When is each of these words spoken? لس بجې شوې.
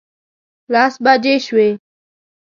لس 0.73 0.93
بجې 1.05 1.35
شوې. 1.45 1.69